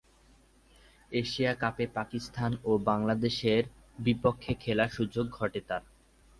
[1.11, 3.63] Asia কাপে পাকিস্তান ও বাংলাদেশের
[3.99, 5.83] বিপক্ষে খেলার সুযোগ ঘটে তার।